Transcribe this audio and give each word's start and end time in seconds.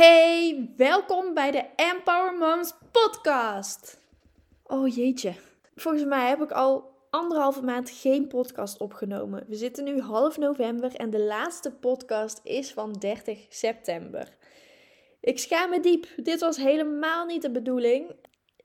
Hey, 0.00 0.70
welkom 0.76 1.34
bij 1.34 1.50
de 1.50 1.64
Empower 1.76 2.34
Moms 2.38 2.74
podcast. 2.90 3.98
Oh 4.66 4.94
jeetje, 4.94 5.34
volgens 5.74 6.04
mij 6.04 6.28
heb 6.28 6.42
ik 6.42 6.50
al 6.50 6.90
anderhalve 7.10 7.62
maand 7.62 7.90
geen 7.90 8.26
podcast 8.26 8.78
opgenomen. 8.78 9.44
We 9.48 9.54
zitten 9.54 9.84
nu 9.84 10.00
half 10.00 10.38
november 10.38 10.94
en 10.94 11.10
de 11.10 11.20
laatste 11.20 11.70
podcast 11.70 12.40
is 12.44 12.72
van 12.72 12.92
30 12.92 13.46
september. 13.48 14.36
Ik 15.20 15.38
schaam 15.38 15.70
me 15.70 15.80
diep. 15.80 16.06
Dit 16.16 16.40
was 16.40 16.56
helemaal 16.56 17.26
niet 17.26 17.42
de 17.42 17.50
bedoeling. 17.50 18.14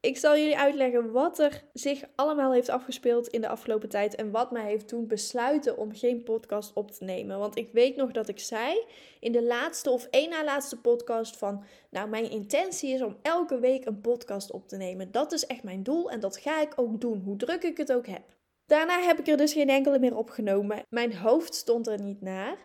Ik 0.05 0.17
zal 0.17 0.37
jullie 0.37 0.57
uitleggen 0.57 1.11
wat 1.11 1.39
er 1.39 1.63
zich 1.73 2.03
allemaal 2.15 2.53
heeft 2.53 2.69
afgespeeld 2.69 3.27
in 3.27 3.41
de 3.41 3.47
afgelopen 3.47 3.89
tijd 3.89 4.15
en 4.15 4.31
wat 4.31 4.51
mij 4.51 4.65
heeft 4.65 4.87
toen 4.87 5.07
besluiten 5.07 5.77
om 5.77 5.95
geen 5.95 6.23
podcast 6.23 6.73
op 6.73 6.91
te 6.91 7.03
nemen. 7.03 7.39
Want 7.39 7.57
ik 7.57 7.69
weet 7.71 7.95
nog 7.95 8.11
dat 8.11 8.27
ik 8.27 8.39
zei 8.39 8.85
in 9.19 9.31
de 9.31 9.43
laatste 9.43 9.89
of 9.89 10.07
één 10.09 10.29
na 10.29 10.43
laatste 10.43 10.81
podcast 10.81 11.37
van, 11.37 11.63
nou 11.89 12.09
mijn 12.09 12.29
intentie 12.29 12.93
is 12.93 13.01
om 13.01 13.17
elke 13.21 13.59
week 13.59 13.85
een 13.85 14.01
podcast 14.01 14.51
op 14.51 14.67
te 14.67 14.77
nemen. 14.77 15.11
Dat 15.11 15.31
is 15.31 15.45
echt 15.45 15.63
mijn 15.63 15.83
doel 15.83 16.11
en 16.11 16.19
dat 16.19 16.37
ga 16.37 16.61
ik 16.61 16.73
ook 16.75 17.01
doen, 17.01 17.21
hoe 17.21 17.37
druk 17.37 17.63
ik 17.63 17.77
het 17.77 17.93
ook 17.93 18.07
heb. 18.07 18.23
Daarna 18.65 18.99
heb 18.99 19.19
ik 19.19 19.27
er 19.27 19.37
dus 19.37 19.53
geen 19.53 19.69
enkele 19.69 19.99
meer 19.99 20.17
opgenomen. 20.17 20.81
Mijn 20.89 21.17
hoofd 21.17 21.55
stond 21.55 21.87
er 21.87 22.01
niet 22.01 22.21
naar. 22.21 22.57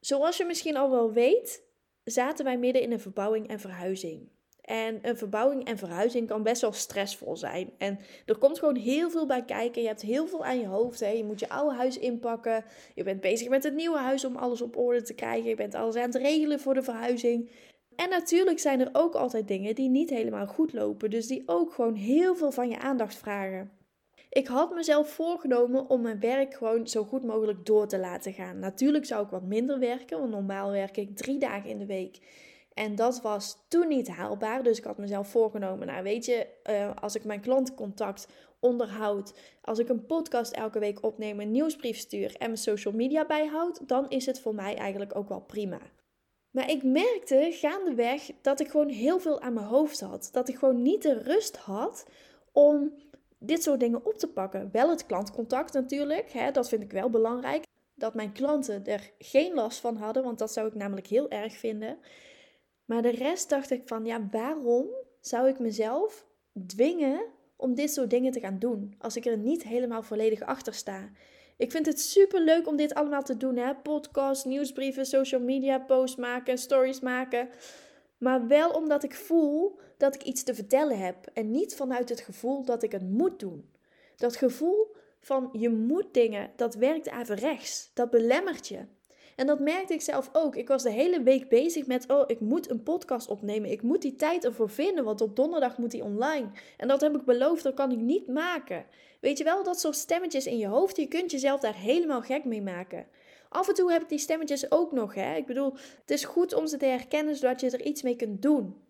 Zoals 0.00 0.36
je 0.36 0.44
misschien 0.44 0.76
al 0.76 0.90
wel 0.90 1.12
weet, 1.12 1.62
zaten 2.04 2.44
wij 2.44 2.58
midden 2.58 2.82
in 2.82 2.92
een 2.92 3.00
verbouwing 3.00 3.48
en 3.48 3.60
verhuizing. 3.60 4.35
En 4.66 4.98
een 5.02 5.16
verbouwing 5.16 5.64
en 5.64 5.78
verhuizing 5.78 6.28
kan 6.28 6.42
best 6.42 6.60
wel 6.60 6.72
stressvol 6.72 7.36
zijn. 7.36 7.70
En 7.78 7.98
er 8.24 8.38
komt 8.38 8.58
gewoon 8.58 8.76
heel 8.76 9.10
veel 9.10 9.26
bij 9.26 9.44
kijken. 9.44 9.82
Je 9.82 9.88
hebt 9.88 10.02
heel 10.02 10.26
veel 10.26 10.44
aan 10.44 10.58
je 10.58 10.66
hoofd. 10.66 11.00
Hè. 11.00 11.08
Je 11.08 11.24
moet 11.24 11.40
je 11.40 11.48
oude 11.48 11.76
huis 11.76 11.98
inpakken. 11.98 12.64
Je 12.94 13.02
bent 13.02 13.20
bezig 13.20 13.48
met 13.48 13.64
het 13.64 13.74
nieuwe 13.74 13.98
huis 13.98 14.24
om 14.24 14.36
alles 14.36 14.62
op 14.62 14.76
orde 14.76 15.02
te 15.02 15.14
krijgen. 15.14 15.48
Je 15.48 15.54
bent 15.54 15.74
alles 15.74 15.96
aan 15.96 16.02
het 16.02 16.14
regelen 16.14 16.60
voor 16.60 16.74
de 16.74 16.82
verhuizing. 16.82 17.50
En 17.96 18.08
natuurlijk 18.10 18.58
zijn 18.58 18.80
er 18.80 18.88
ook 18.92 19.14
altijd 19.14 19.48
dingen 19.48 19.74
die 19.74 19.88
niet 19.88 20.10
helemaal 20.10 20.46
goed 20.46 20.72
lopen. 20.72 21.10
Dus 21.10 21.26
die 21.26 21.42
ook 21.46 21.72
gewoon 21.72 21.94
heel 21.94 22.36
veel 22.36 22.50
van 22.50 22.68
je 22.68 22.78
aandacht 22.78 23.14
vragen. 23.14 23.70
Ik 24.30 24.46
had 24.46 24.74
mezelf 24.74 25.10
voorgenomen 25.10 25.90
om 25.90 26.00
mijn 26.00 26.20
werk 26.20 26.54
gewoon 26.54 26.86
zo 26.88 27.04
goed 27.04 27.24
mogelijk 27.24 27.66
door 27.66 27.86
te 27.86 27.98
laten 27.98 28.32
gaan. 28.32 28.58
Natuurlijk 28.58 29.04
zou 29.04 29.24
ik 29.24 29.30
wat 29.30 29.42
minder 29.42 29.78
werken, 29.78 30.18
want 30.18 30.30
normaal 30.30 30.70
werk 30.70 30.96
ik 30.96 31.16
drie 31.16 31.38
dagen 31.38 31.70
in 31.70 31.78
de 31.78 31.86
week. 31.86 32.18
En 32.76 32.94
dat 32.94 33.20
was 33.20 33.58
toen 33.68 33.88
niet 33.88 34.08
haalbaar. 34.08 34.62
Dus 34.62 34.78
ik 34.78 34.84
had 34.84 34.98
mezelf 34.98 35.28
voorgenomen, 35.28 35.86
nou 35.86 36.02
weet 36.02 36.24
je, 36.24 36.46
uh, 36.70 36.90
als 37.00 37.14
ik 37.14 37.24
mijn 37.24 37.40
klantcontact 37.40 38.28
onderhoud, 38.60 39.34
als 39.62 39.78
ik 39.78 39.88
een 39.88 40.06
podcast 40.06 40.52
elke 40.52 40.78
week 40.78 41.02
opneem, 41.02 41.40
een 41.40 41.50
nieuwsbrief 41.50 41.98
stuur 41.98 42.36
en 42.38 42.46
mijn 42.46 42.58
social 42.58 42.94
media 42.94 43.26
bijhoud, 43.26 43.88
dan 43.88 44.08
is 44.08 44.26
het 44.26 44.40
voor 44.40 44.54
mij 44.54 44.74
eigenlijk 44.74 45.16
ook 45.16 45.28
wel 45.28 45.40
prima. 45.40 45.78
Maar 46.50 46.70
ik 46.70 46.82
merkte 46.82 47.48
gaandeweg 47.52 48.30
dat 48.42 48.60
ik 48.60 48.68
gewoon 48.68 48.88
heel 48.88 49.18
veel 49.18 49.40
aan 49.40 49.52
mijn 49.52 49.66
hoofd 49.66 50.00
had. 50.00 50.28
Dat 50.32 50.48
ik 50.48 50.56
gewoon 50.56 50.82
niet 50.82 51.02
de 51.02 51.22
rust 51.22 51.56
had 51.56 52.06
om 52.52 52.92
dit 53.38 53.62
soort 53.62 53.80
dingen 53.80 54.06
op 54.06 54.18
te 54.18 54.28
pakken. 54.28 54.68
Wel 54.72 54.90
het 54.90 55.06
klantcontact 55.06 55.72
natuurlijk, 55.72 56.32
hè, 56.32 56.50
dat 56.50 56.68
vind 56.68 56.82
ik 56.82 56.92
wel 56.92 57.10
belangrijk. 57.10 57.64
Dat 57.94 58.14
mijn 58.14 58.32
klanten 58.32 58.86
er 58.86 59.10
geen 59.18 59.54
last 59.54 59.80
van 59.80 59.96
hadden, 59.96 60.22
want 60.22 60.38
dat 60.38 60.52
zou 60.52 60.66
ik 60.66 60.74
namelijk 60.74 61.06
heel 61.06 61.30
erg 61.30 61.56
vinden. 61.56 61.98
Maar 62.86 63.02
de 63.02 63.10
rest 63.10 63.48
dacht 63.48 63.70
ik 63.70 63.82
van, 63.84 64.04
ja, 64.04 64.28
waarom 64.30 64.86
zou 65.20 65.48
ik 65.48 65.58
mezelf 65.58 66.26
dwingen 66.66 67.24
om 67.56 67.74
dit 67.74 67.92
soort 67.92 68.10
dingen 68.10 68.32
te 68.32 68.40
gaan 68.40 68.58
doen 68.58 68.94
als 68.98 69.16
ik 69.16 69.26
er 69.26 69.38
niet 69.38 69.62
helemaal 69.62 70.02
volledig 70.02 70.40
achter 70.40 70.74
sta? 70.74 71.10
Ik 71.56 71.70
vind 71.70 71.86
het 71.86 72.00
super 72.00 72.40
leuk 72.40 72.66
om 72.66 72.76
dit 72.76 72.94
allemaal 72.94 73.22
te 73.22 73.36
doen, 73.36 73.56
hè? 73.56 73.74
Podcasts, 73.74 74.44
nieuwsbrieven, 74.44 75.06
social 75.06 75.40
media 75.40 75.78
posts 75.78 76.16
maken, 76.16 76.58
stories 76.58 77.00
maken. 77.00 77.48
Maar 78.18 78.46
wel 78.46 78.70
omdat 78.70 79.02
ik 79.02 79.14
voel 79.14 79.78
dat 79.96 80.14
ik 80.14 80.22
iets 80.22 80.42
te 80.42 80.54
vertellen 80.54 80.98
heb 80.98 81.26
en 81.32 81.50
niet 81.50 81.74
vanuit 81.74 82.08
het 82.08 82.20
gevoel 82.20 82.64
dat 82.64 82.82
ik 82.82 82.92
het 82.92 83.10
moet 83.10 83.38
doen. 83.40 83.70
Dat 84.16 84.36
gevoel 84.36 84.94
van 85.20 85.48
je 85.52 85.68
moet 85.70 86.14
dingen, 86.14 86.50
dat 86.56 86.74
werkt 86.74 87.08
averechts. 87.08 87.90
Dat 87.94 88.10
belemmert 88.10 88.68
je. 88.68 88.84
En 89.36 89.46
dat 89.46 89.60
merkte 89.60 89.92
ik 89.92 90.00
zelf 90.00 90.28
ook. 90.32 90.56
Ik 90.56 90.68
was 90.68 90.82
de 90.82 90.90
hele 90.90 91.22
week 91.22 91.48
bezig 91.48 91.86
met, 91.86 92.10
oh, 92.10 92.24
ik 92.26 92.40
moet 92.40 92.70
een 92.70 92.82
podcast 92.82 93.28
opnemen. 93.28 93.70
Ik 93.70 93.82
moet 93.82 94.02
die 94.02 94.16
tijd 94.16 94.44
ervoor 94.44 94.70
vinden, 94.70 95.04
want 95.04 95.20
op 95.20 95.36
donderdag 95.36 95.78
moet 95.78 95.90
die 95.90 96.04
online. 96.04 96.48
En 96.76 96.88
dat 96.88 97.00
heb 97.00 97.14
ik 97.14 97.24
beloofd, 97.24 97.62
dat 97.62 97.74
kan 97.74 97.92
ik 97.92 97.98
niet 97.98 98.28
maken. 98.28 98.86
Weet 99.20 99.38
je 99.38 99.44
wel, 99.44 99.62
dat 99.64 99.80
soort 99.80 99.96
stemmetjes 99.96 100.46
in 100.46 100.58
je 100.58 100.66
hoofd, 100.66 100.96
je 100.96 101.06
kunt 101.06 101.30
jezelf 101.30 101.60
daar 101.60 101.74
helemaal 101.74 102.22
gek 102.22 102.44
mee 102.44 102.62
maken. 102.62 103.06
Af 103.48 103.68
en 103.68 103.74
toe 103.74 103.92
heb 103.92 104.02
ik 104.02 104.08
die 104.08 104.18
stemmetjes 104.18 104.70
ook 104.70 104.92
nog, 104.92 105.14
hè. 105.14 105.36
Ik 105.36 105.46
bedoel, 105.46 105.72
het 106.00 106.10
is 106.10 106.24
goed 106.24 106.54
om 106.54 106.66
ze 106.66 106.76
te 106.76 106.86
herkennen, 106.86 107.36
zodat 107.36 107.60
je 107.60 107.70
er 107.70 107.82
iets 107.82 108.02
mee 108.02 108.16
kunt 108.16 108.42
doen. 108.42 108.84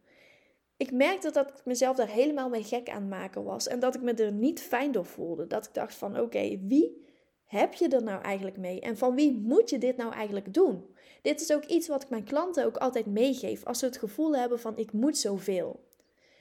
Ik 0.76 0.92
merkte 0.92 1.30
dat 1.30 1.48
ik 1.48 1.64
mezelf 1.64 1.96
daar 1.96 2.08
helemaal 2.08 2.48
mee 2.48 2.62
gek 2.62 2.88
aan 2.88 3.08
maken 3.08 3.44
was. 3.44 3.68
En 3.68 3.80
dat 3.80 3.94
ik 3.94 4.02
me 4.02 4.12
er 4.12 4.32
niet 4.32 4.62
fijn 4.62 4.92
door 4.92 5.04
voelde. 5.04 5.46
Dat 5.46 5.66
ik 5.66 5.74
dacht 5.74 5.94
van, 5.94 6.20
oké, 6.20 6.58
wie 6.66 7.05
heb 7.46 7.74
je 7.74 7.88
er 7.88 8.02
nou 8.02 8.22
eigenlijk 8.22 8.56
mee? 8.56 8.80
En 8.80 8.96
van 8.96 9.14
wie 9.14 9.32
moet 9.32 9.70
je 9.70 9.78
dit 9.78 9.96
nou 9.96 10.12
eigenlijk 10.12 10.54
doen? 10.54 10.94
Dit 11.22 11.40
is 11.40 11.52
ook 11.52 11.64
iets 11.64 11.88
wat 11.88 12.02
ik 12.02 12.08
mijn 12.08 12.24
klanten 12.24 12.64
ook 12.64 12.76
altijd 12.76 13.06
meegeef 13.06 13.64
als 13.64 13.78
ze 13.78 13.84
het 13.84 13.96
gevoel 13.96 14.36
hebben 14.36 14.60
van 14.60 14.76
ik 14.76 14.92
moet 14.92 15.18
zoveel. 15.18 15.84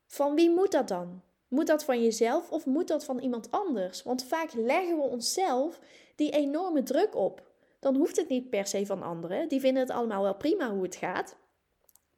Van 0.07 0.35
wie 0.35 0.49
moet 0.49 0.71
dat 0.71 0.87
dan? 0.87 1.21
Moet 1.47 1.67
dat 1.67 1.83
van 1.83 2.03
jezelf 2.03 2.51
of 2.51 2.65
moet 2.65 2.87
dat 2.87 3.05
van 3.05 3.19
iemand 3.19 3.51
anders? 3.51 4.03
Want 4.03 4.23
vaak 4.23 4.53
leggen 4.53 4.97
we 4.97 5.03
onszelf 5.03 5.79
die 6.15 6.31
enorme 6.31 6.83
druk 6.83 7.15
op. 7.15 7.43
Dan 7.79 7.95
hoeft 7.95 8.15
het 8.15 8.29
niet 8.29 8.49
per 8.49 8.67
se 8.67 8.85
van 8.85 9.03
anderen. 9.03 9.49
Die 9.49 9.59
vinden 9.59 9.81
het 9.81 9.91
allemaal 9.91 10.21
wel 10.21 10.35
prima 10.35 10.71
hoe 10.71 10.83
het 10.83 10.95
gaat. 10.95 11.35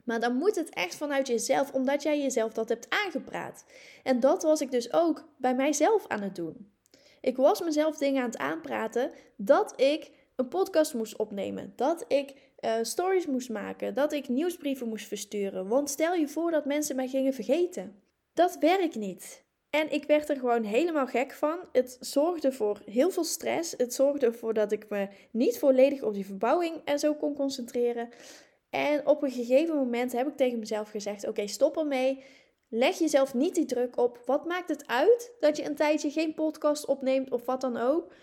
Maar 0.04 0.20
dan 0.20 0.36
moet 0.36 0.56
het 0.56 0.70
echt 0.70 0.96
vanuit 0.96 1.28
jezelf, 1.28 1.72
omdat 1.74 2.04
jij 2.04 2.22
jezelf 2.22 2.54
dat 2.54 2.70
hebt 2.70 2.90
aangepraat. 2.90 3.66
En 4.04 4.20
dat 4.20 4.44
was 4.44 4.62
ik 4.62 4.72
dus 4.72 4.94
ook 4.94 5.28
bij 5.38 5.56
mijzelf 5.56 6.08
aan 6.08 6.22
het 6.22 6.36
doen. 6.36 6.72
Ik 7.28 7.36
was 7.36 7.62
mezelf 7.62 7.98
dingen 7.98 8.22
aan 8.22 8.30
het 8.30 8.38
aanpraten 8.38 9.12
dat 9.36 9.82
ik 9.82 10.12
een 10.36 10.48
podcast 10.48 10.94
moest 10.94 11.18
opnemen, 11.18 11.74
dat 11.76 12.06
ik 12.08 12.34
uh, 12.60 12.74
stories 12.82 13.26
moest 13.26 13.50
maken, 13.50 13.94
dat 13.94 14.14
ik 14.14 14.28
nieuwsbrieven 14.28 14.88
moest 14.88 15.08
versturen. 15.08 15.68
Want 15.68 15.90
stel 15.90 16.14
je 16.14 16.28
voor 16.28 16.52
dat 16.52 16.66
mensen 16.66 16.96
mij 16.96 17.08
gingen 17.08 17.34
vergeten. 17.34 18.02
Dat 18.34 18.58
werkt 18.60 18.96
niet. 18.96 19.44
En 19.70 19.92
ik 19.92 20.04
werd 20.04 20.30
er 20.30 20.36
gewoon 20.36 20.64
helemaal 20.64 21.08
gek 21.08 21.32
van. 21.32 21.60
Het 21.72 21.98
zorgde 22.00 22.52
voor 22.52 22.82
heel 22.86 23.10
veel 23.10 23.24
stress. 23.24 23.74
Het 23.78 23.94
zorgde 23.94 24.26
ervoor 24.26 24.54
dat 24.54 24.72
ik 24.72 24.90
me 24.90 25.08
niet 25.32 25.60
volledig 25.60 26.02
op 26.02 26.14
die 26.14 26.26
verbouwing 26.26 26.82
en 26.86 27.00
zo 27.00 27.14
kon 27.14 27.36
concentreren. 27.36 28.10
En 28.70 29.08
op 29.08 29.24
een 29.24 29.32
gegeven 29.32 29.76
moment 29.76 30.12
heb 30.12 30.28
ik 30.28 30.36
tegen 30.36 30.60
mezelf 30.60 30.90
gezegd: 30.90 31.28
Oké, 31.28 31.48
stop 31.48 31.78
ermee. 31.78 32.24
Leg 32.70 32.98
jezelf 32.98 33.34
niet 33.34 33.56
die 33.56 33.66
druk 33.66 33.98
op. 33.98 34.22
Wat 34.26 34.46
maakt 34.46 34.70
het 34.70 34.88
uit 34.88 35.32
dat 35.40 35.58
je 35.58 35.66
een 35.66 35.76
tijdje 35.76 36.12
geen 36.12 36.34
podcast 36.34 36.86
opneemt 36.86 37.32
of 37.32 37.46
wat 37.46 37.62
dan 37.62 37.78
ook? 37.78 38.14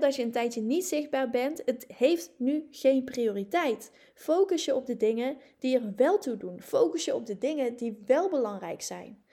Dat 0.00 0.16
je 0.16 0.22
een 0.22 0.32
tijdje 0.32 0.60
niet 0.60 0.84
zichtbaar 0.84 1.30
bent. 1.30 1.62
Het 1.64 1.84
heeft 1.96 2.32
nu 2.36 2.66
geen 2.70 3.04
prioriteit. 3.04 3.90
Focus 4.14 4.64
je 4.64 4.74
op 4.74 4.86
de 4.86 4.96
dingen 4.96 5.36
die 5.58 5.78
er 5.78 5.92
wel 5.96 6.18
toe 6.18 6.36
doen. 6.36 6.60
Focus 6.60 7.04
je 7.04 7.14
op 7.14 7.26
de 7.26 7.38
dingen 7.38 7.76
die 7.76 8.02
wel 8.06 8.28
belangrijk 8.28 8.82
zijn. 8.82 9.24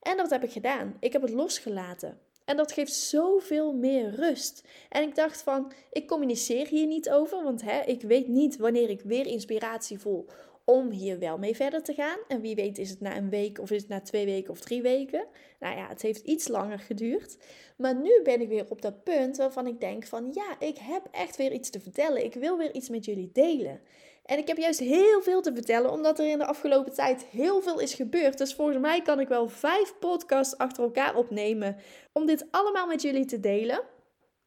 En 0.00 0.16
dat 0.16 0.30
heb 0.30 0.44
ik 0.44 0.52
gedaan. 0.52 0.96
Ik 1.00 1.12
heb 1.12 1.22
het 1.22 1.30
losgelaten. 1.30 2.20
En 2.44 2.56
dat 2.56 2.72
geeft 2.72 2.92
zoveel 2.92 3.72
meer 3.72 4.10
rust. 4.10 4.64
En 4.88 5.02
ik 5.02 5.14
dacht 5.14 5.42
van, 5.42 5.72
ik 5.90 6.06
communiceer 6.06 6.66
hier 6.66 6.86
niet 6.86 7.10
over, 7.10 7.42
want 7.42 7.62
ik 7.86 8.02
weet 8.02 8.28
niet 8.28 8.56
wanneer 8.56 8.90
ik 8.90 9.00
weer 9.00 9.26
inspiratie 9.26 9.98
voel 9.98 10.26
om 10.68 10.90
hier 10.90 11.18
wel 11.18 11.38
mee 11.38 11.56
verder 11.56 11.82
te 11.82 11.94
gaan. 11.94 12.18
En 12.28 12.40
wie 12.40 12.54
weet 12.54 12.78
is 12.78 12.90
het 12.90 13.00
na 13.00 13.16
een 13.16 13.30
week 13.30 13.58
of 13.58 13.70
is 13.70 13.80
het 13.80 13.90
na 13.90 14.00
twee 14.00 14.24
weken 14.24 14.50
of 14.50 14.60
drie 14.60 14.82
weken. 14.82 15.26
Nou 15.60 15.76
ja, 15.76 15.88
het 15.88 16.02
heeft 16.02 16.24
iets 16.24 16.48
langer 16.48 16.78
geduurd. 16.78 17.36
Maar 17.76 17.94
nu 17.94 18.20
ben 18.22 18.40
ik 18.40 18.48
weer 18.48 18.66
op 18.68 18.82
dat 18.82 19.04
punt 19.04 19.36
waarvan 19.36 19.66
ik 19.66 19.80
denk 19.80 20.06
van 20.06 20.30
ja, 20.32 20.56
ik 20.58 20.78
heb 20.78 21.08
echt 21.10 21.36
weer 21.36 21.52
iets 21.52 21.70
te 21.70 21.80
vertellen. 21.80 22.24
Ik 22.24 22.34
wil 22.34 22.58
weer 22.58 22.74
iets 22.74 22.88
met 22.88 23.04
jullie 23.04 23.30
delen. 23.32 23.80
En 24.24 24.38
ik 24.38 24.46
heb 24.48 24.56
juist 24.56 24.80
heel 24.80 25.22
veel 25.22 25.42
te 25.42 25.54
vertellen, 25.54 25.90
omdat 25.90 26.18
er 26.18 26.30
in 26.30 26.38
de 26.38 26.46
afgelopen 26.46 26.92
tijd 26.92 27.24
heel 27.24 27.62
veel 27.62 27.80
is 27.80 27.94
gebeurd. 27.94 28.38
Dus 28.38 28.54
volgens 28.54 28.78
mij 28.78 29.02
kan 29.02 29.20
ik 29.20 29.28
wel 29.28 29.48
vijf 29.48 29.94
podcasts 30.00 30.58
achter 30.58 30.82
elkaar 30.82 31.16
opnemen 31.16 31.76
om 32.12 32.26
dit 32.26 32.46
allemaal 32.50 32.86
met 32.86 33.02
jullie 33.02 33.24
te 33.24 33.40
delen. 33.40 33.82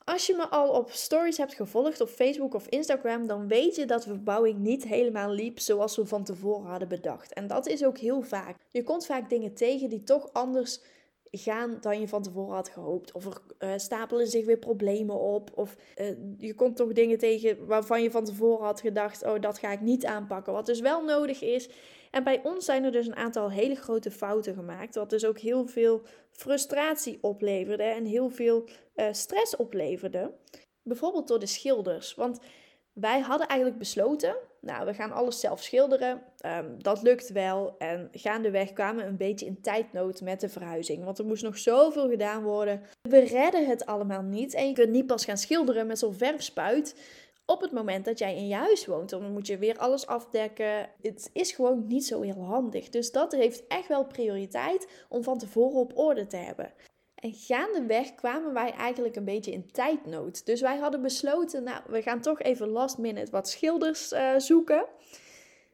Als 0.09 0.27
je 0.27 0.35
me 0.35 0.47
al 0.47 0.69
op 0.69 0.91
stories 0.91 1.37
hebt 1.37 1.53
gevolgd 1.53 2.01
op 2.01 2.09
Facebook 2.09 2.53
of 2.53 2.67
Instagram, 2.67 3.27
dan 3.27 3.47
weet 3.47 3.75
je 3.75 3.85
dat 3.85 4.03
de 4.03 4.09
verbouwing 4.09 4.59
niet 4.59 4.83
helemaal 4.83 5.31
liep 5.31 5.59
zoals 5.59 5.95
we 5.95 6.05
van 6.05 6.23
tevoren 6.23 6.69
hadden 6.69 6.87
bedacht. 6.87 7.33
En 7.33 7.47
dat 7.47 7.67
is 7.67 7.85
ook 7.85 7.97
heel 7.97 8.21
vaak. 8.21 8.55
Je 8.71 8.83
komt 8.83 9.05
vaak 9.05 9.29
dingen 9.29 9.53
tegen 9.53 9.89
die 9.89 10.03
toch 10.03 10.29
anders 10.33 10.81
gaan 11.31 11.77
dan 11.81 11.99
je 11.99 12.07
van 12.07 12.23
tevoren 12.23 12.55
had 12.55 12.69
gehoopt. 12.69 13.11
Of 13.11 13.25
er 13.25 13.41
uh, 13.59 13.71
stapelen 13.75 14.27
zich 14.27 14.45
weer 14.45 14.57
problemen 14.57 15.19
op. 15.19 15.51
Of 15.55 15.75
uh, 15.97 16.07
je 16.37 16.53
komt 16.53 16.75
toch 16.75 16.93
dingen 16.93 17.17
tegen 17.17 17.65
waarvan 17.65 18.01
je 18.01 18.11
van 18.11 18.25
tevoren 18.25 18.65
had 18.65 18.81
gedacht: 18.81 19.25
oh, 19.25 19.39
dat 19.39 19.59
ga 19.59 19.71
ik 19.71 19.81
niet 19.81 20.05
aanpakken. 20.05 20.53
Wat 20.53 20.65
dus 20.65 20.79
wel 20.79 21.03
nodig 21.03 21.41
is. 21.41 21.69
En 22.11 22.23
bij 22.23 22.41
ons 22.43 22.65
zijn 22.65 22.83
er 22.83 22.91
dus 22.91 23.07
een 23.07 23.15
aantal 23.15 23.51
hele 23.51 23.75
grote 23.75 24.11
fouten 24.11 24.53
gemaakt. 24.53 24.95
Wat 24.95 25.09
dus 25.09 25.25
ook 25.25 25.39
heel 25.39 25.67
veel 25.67 26.01
frustratie 26.39 27.17
opleverde 27.21 27.83
en 27.83 28.05
heel 28.05 28.29
veel 28.29 28.69
uh, 28.95 29.05
stress 29.11 29.55
opleverde. 29.55 30.31
Bijvoorbeeld 30.83 31.27
door 31.27 31.39
de 31.39 31.45
schilders. 31.45 32.15
Want 32.15 32.39
wij 32.93 33.19
hadden 33.19 33.47
eigenlijk 33.47 33.79
besloten 33.79 34.35
Nou, 34.61 34.85
we 34.85 34.93
gaan 34.93 35.11
alles 35.11 35.39
zelf 35.39 35.63
schilderen. 35.63 36.21
Ehm, 36.37 36.77
dat 36.77 37.01
lukt 37.01 37.29
wel. 37.29 37.75
En 37.77 38.09
gaandeweg 38.11 38.73
kwamen 38.73 39.03
we 39.03 39.09
een 39.09 39.17
beetje 39.17 39.45
in 39.45 39.61
tijdnood 39.61 40.21
met 40.21 40.39
de 40.39 40.49
verhuizing. 40.49 41.03
Want 41.03 41.19
er 41.19 41.25
moest 41.25 41.43
nog 41.43 41.57
zoveel 41.57 42.09
gedaan 42.09 42.43
worden. 42.43 42.81
We 43.09 43.19
redden 43.19 43.67
het 43.67 43.85
allemaal 43.85 44.21
niet. 44.21 44.53
En 44.53 44.67
je 44.67 44.73
kunt 44.73 44.91
niet 44.91 45.07
pas 45.07 45.25
gaan 45.25 45.37
schilderen 45.37 45.87
met 45.87 45.99
zo'n 45.99 46.13
verfspuit 46.13 46.95
op 47.49 47.61
het 47.61 47.71
moment 47.71 48.05
dat 48.05 48.19
jij 48.19 48.35
in 48.35 48.47
je 48.47 48.55
huis 48.55 48.85
woont. 48.85 49.09
Dan 49.09 49.31
moet 49.31 49.47
je 49.47 49.57
weer 49.57 49.77
alles 49.77 50.07
afdekken. 50.07 50.89
Het 51.01 51.29
is 51.33 51.51
gewoon 51.51 51.87
niet 51.87 52.05
zo 52.05 52.21
heel 52.21 52.43
handig. 52.43 52.89
Dus 52.89 53.11
dat 53.11 53.31
heeft 53.31 53.67
echt 53.67 53.87
wel 53.87 54.05
prioriteit 54.05 54.87
om 55.09 55.23
van 55.23 55.37
tevoren 55.37 55.79
op 55.79 55.97
orde 55.97 56.27
te 56.27 56.37
hebben. 56.37 56.73
En 57.15 57.33
gaandeweg 57.33 58.15
kwamen 58.15 58.53
wij 58.53 58.71
eigenlijk 58.71 59.15
een 59.15 59.25
beetje 59.25 59.51
in 59.51 59.71
tijdnood. 59.71 60.45
Dus 60.45 60.61
wij 60.61 60.77
hadden 60.77 61.01
besloten, 61.01 61.63
nou, 61.63 61.81
we 61.87 62.01
gaan 62.01 62.21
toch 62.21 62.41
even 62.41 62.67
last 62.67 62.97
minute 62.97 63.31
wat 63.31 63.49
schilders 63.49 64.11
uh, 64.11 64.33
zoeken. 64.37 64.85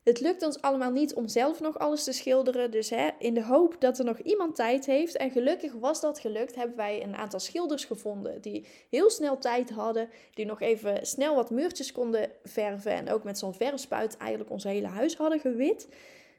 Het 0.05 0.19
lukt 0.19 0.43
ons 0.43 0.61
allemaal 0.61 0.91
niet 0.91 1.13
om 1.13 1.27
zelf 1.27 1.59
nog 1.59 1.79
alles 1.79 2.03
te 2.03 2.11
schilderen. 2.11 2.71
Dus 2.71 2.89
hè, 2.89 3.09
in 3.19 3.33
de 3.33 3.43
hoop 3.43 3.75
dat 3.79 3.99
er 3.99 4.05
nog 4.05 4.19
iemand 4.19 4.55
tijd 4.55 4.85
heeft. 4.85 5.17
En 5.17 5.31
gelukkig 5.31 5.73
was 5.73 6.01
dat 6.01 6.19
gelukt. 6.19 6.55
Hebben 6.55 6.75
wij 6.75 7.03
een 7.03 7.15
aantal 7.15 7.39
schilders 7.39 7.85
gevonden. 7.85 8.41
Die 8.41 8.67
heel 8.89 9.09
snel 9.09 9.37
tijd 9.37 9.69
hadden. 9.69 10.09
Die 10.33 10.45
nog 10.45 10.61
even 10.61 11.05
snel 11.05 11.35
wat 11.35 11.49
muurtjes 11.49 11.91
konden 11.91 12.31
verven. 12.43 12.91
En 12.91 13.09
ook 13.09 13.23
met 13.23 13.37
zo'n 13.37 13.53
verfspuit 13.53 14.17
eigenlijk 14.17 14.51
ons 14.51 14.63
hele 14.63 14.87
huis 14.87 15.15
hadden 15.15 15.39
gewit. 15.39 15.87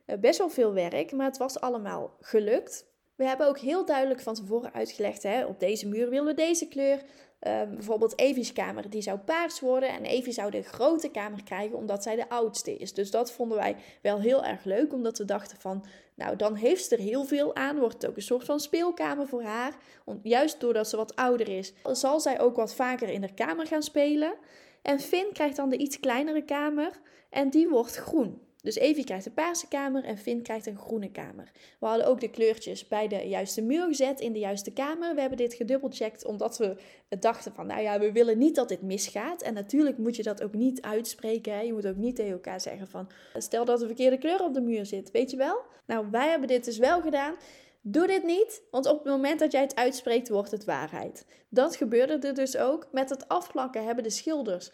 Uh, 0.06 0.16
best 0.16 0.38
wel 0.38 0.50
veel 0.50 0.72
werk. 0.72 1.12
Maar 1.12 1.26
het 1.26 1.38
was 1.38 1.60
allemaal 1.60 2.16
gelukt. 2.20 2.84
We 3.16 3.24
hebben 3.24 3.48
ook 3.48 3.58
heel 3.58 3.84
duidelijk 3.84 4.20
van 4.20 4.34
tevoren 4.34 4.72
uitgelegd, 4.72 5.22
hè, 5.22 5.44
op 5.44 5.60
deze 5.60 5.88
muur 5.88 6.10
willen 6.10 6.26
we 6.26 6.34
deze 6.34 6.68
kleur. 6.68 7.02
Um, 7.40 7.74
bijvoorbeeld 7.74 8.18
Evie's 8.18 8.52
kamer, 8.52 8.90
die 8.90 9.02
zou 9.02 9.18
paars 9.18 9.60
worden. 9.60 9.88
En 9.88 10.04
Evie 10.04 10.32
zou 10.32 10.50
de 10.50 10.62
grote 10.62 11.10
kamer 11.10 11.42
krijgen, 11.42 11.76
omdat 11.76 12.02
zij 12.02 12.16
de 12.16 12.28
oudste 12.28 12.76
is. 12.76 12.94
Dus 12.94 13.10
dat 13.10 13.32
vonden 13.32 13.58
wij 13.58 13.76
wel 14.02 14.20
heel 14.20 14.44
erg 14.44 14.64
leuk, 14.64 14.92
omdat 14.92 15.18
we 15.18 15.24
dachten 15.24 15.58
van... 15.60 15.84
Nou, 16.14 16.36
dan 16.36 16.54
heeft 16.54 16.84
ze 16.84 16.96
er 16.96 17.02
heel 17.02 17.24
veel 17.24 17.54
aan. 17.54 17.78
Wordt 17.78 17.94
het 17.94 18.06
ook 18.06 18.16
een 18.16 18.22
soort 18.22 18.44
van 18.44 18.60
speelkamer 18.60 19.26
voor 19.26 19.42
haar. 19.42 19.74
juist 20.22 20.60
doordat 20.60 20.88
ze 20.88 20.96
wat 20.96 21.16
ouder 21.16 21.48
is, 21.48 21.72
zal 21.92 22.20
zij 22.20 22.40
ook 22.40 22.56
wat 22.56 22.74
vaker 22.74 23.08
in 23.08 23.20
haar 23.20 23.34
kamer 23.34 23.66
gaan 23.66 23.82
spelen. 23.82 24.34
En 24.82 25.00
Finn 25.00 25.32
krijgt 25.32 25.56
dan 25.56 25.68
de 25.68 25.76
iets 25.76 26.00
kleinere 26.00 26.44
kamer. 26.44 27.00
En 27.30 27.50
die 27.50 27.68
wordt 27.68 27.96
groen. 27.96 28.45
Dus 28.66 28.76
Evie 28.76 29.04
krijgt 29.04 29.26
een 29.26 29.34
paarse 29.34 29.68
kamer 29.68 30.04
en 30.04 30.18
Finn 30.18 30.42
krijgt 30.42 30.66
een 30.66 30.78
groene 30.78 31.10
kamer. 31.10 31.50
We 31.80 31.86
hadden 31.86 32.06
ook 32.06 32.20
de 32.20 32.30
kleurtjes 32.30 32.88
bij 32.88 33.08
de 33.08 33.28
juiste 33.28 33.62
muur 33.62 33.86
gezet 33.86 34.20
in 34.20 34.32
de 34.32 34.38
juiste 34.38 34.70
kamer. 34.70 35.14
We 35.14 35.20
hebben 35.20 35.38
dit 35.38 35.54
gedubbelcheckt 35.54 36.24
omdat 36.24 36.58
we 36.58 36.76
dachten 37.18 37.52
van, 37.52 37.66
nou 37.66 37.82
ja, 37.82 37.98
we 37.98 38.12
willen 38.12 38.38
niet 38.38 38.54
dat 38.54 38.68
dit 38.68 38.82
misgaat. 38.82 39.42
En 39.42 39.54
natuurlijk 39.54 39.98
moet 39.98 40.16
je 40.16 40.22
dat 40.22 40.42
ook 40.42 40.54
niet 40.54 40.82
uitspreken. 40.82 41.52
Hè? 41.52 41.60
Je 41.60 41.72
moet 41.72 41.86
ook 41.86 41.96
niet 41.96 42.16
tegen 42.16 42.32
elkaar 42.32 42.60
zeggen 42.60 42.86
van, 42.86 43.10
stel 43.36 43.64
dat 43.64 43.80
er 43.80 43.86
verkeerde 43.86 44.18
kleur 44.18 44.42
op 44.42 44.54
de 44.54 44.60
muur 44.60 44.86
zit, 44.86 45.10
weet 45.10 45.30
je 45.30 45.36
wel? 45.36 45.60
Nou, 45.86 46.06
wij 46.10 46.28
hebben 46.28 46.48
dit 46.48 46.64
dus 46.64 46.78
wel 46.78 47.00
gedaan. 47.00 47.34
Doe 47.80 48.06
dit 48.06 48.24
niet, 48.24 48.62
want 48.70 48.86
op 48.86 48.98
het 48.98 49.12
moment 49.12 49.38
dat 49.38 49.52
jij 49.52 49.60
het 49.60 49.76
uitspreekt, 49.76 50.28
wordt 50.28 50.50
het 50.50 50.64
waarheid. 50.64 51.26
Dat 51.48 51.76
gebeurde 51.76 52.26
er 52.26 52.34
dus 52.34 52.56
ook. 52.56 52.86
Met 52.92 53.10
het 53.10 53.28
afplakken 53.28 53.84
hebben 53.84 54.04
de 54.04 54.10
schilders 54.10 54.70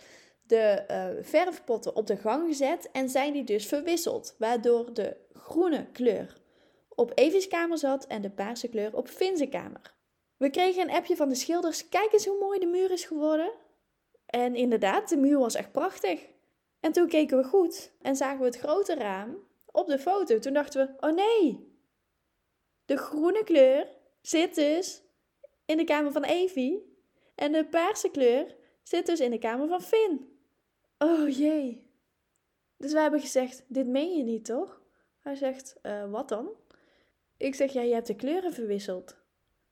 de 0.52 0.84
uh, 0.90 1.24
verfpotten 1.24 1.96
op 1.96 2.06
de 2.06 2.16
gang 2.16 2.48
gezet 2.48 2.90
en 2.90 3.08
zijn 3.08 3.32
die 3.32 3.44
dus 3.44 3.66
verwisseld, 3.66 4.34
waardoor 4.38 4.94
de 4.94 5.16
groene 5.32 5.86
kleur 5.92 6.40
op 6.88 7.12
Evie's 7.14 7.48
kamer 7.48 7.78
zat 7.78 8.06
en 8.06 8.22
de 8.22 8.30
paarse 8.30 8.68
kleur 8.68 8.96
op 8.96 9.08
Finse 9.08 9.46
kamer. 9.46 9.94
We 10.36 10.50
kregen 10.50 10.82
een 10.82 10.94
appje 10.94 11.16
van 11.16 11.28
de 11.28 11.34
schilders, 11.34 11.88
kijk 11.88 12.12
eens 12.12 12.26
hoe 12.26 12.38
mooi 12.38 12.58
de 12.58 12.66
muur 12.66 12.90
is 12.90 13.04
geworden. 13.04 13.52
En 14.26 14.54
inderdaad, 14.54 15.08
de 15.08 15.16
muur 15.16 15.38
was 15.38 15.54
echt 15.54 15.72
prachtig. 15.72 16.20
En 16.80 16.92
toen 16.92 17.08
keken 17.08 17.36
we 17.36 17.44
goed 17.44 17.92
en 18.02 18.16
zagen 18.16 18.38
we 18.38 18.44
het 18.44 18.58
grote 18.58 18.94
raam 18.94 19.36
op 19.66 19.86
de 19.86 19.98
foto. 19.98 20.38
Toen 20.38 20.52
dachten 20.52 20.86
we, 20.86 21.06
oh 21.06 21.14
nee, 21.14 21.72
de 22.84 22.96
groene 22.96 23.44
kleur 23.44 23.88
zit 24.20 24.54
dus 24.54 25.02
in 25.64 25.76
de 25.76 25.84
kamer 25.84 26.12
van 26.12 26.24
Evie 26.24 26.96
en 27.34 27.52
de 27.52 27.66
paarse 27.66 28.10
kleur 28.10 28.56
zit 28.82 29.06
dus 29.06 29.20
in 29.20 29.30
de 29.30 29.38
kamer 29.38 29.68
van 29.68 29.82
Finn. 29.82 30.31
Oh 31.02 31.28
jee. 31.28 31.86
Dus 32.76 32.92
wij 32.92 33.02
hebben 33.02 33.20
gezegd: 33.20 33.64
Dit 33.68 33.86
meen 33.86 34.16
je 34.16 34.22
niet, 34.22 34.44
toch? 34.44 34.80
Hij 35.20 35.34
zegt: 35.34 35.76
uh, 35.82 36.10
Wat 36.10 36.28
dan? 36.28 36.48
Ik 37.36 37.54
zeg: 37.54 37.72
Ja, 37.72 37.82
je 37.82 37.94
hebt 37.94 38.06
de 38.06 38.16
kleuren 38.16 38.52
verwisseld. 38.52 39.16